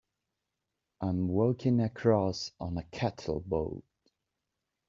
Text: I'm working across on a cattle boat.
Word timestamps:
I'm 0.99 1.27
working 1.27 1.79
across 1.79 2.53
on 2.59 2.75
a 2.79 2.83
cattle 2.85 3.39
boat. 3.39 3.83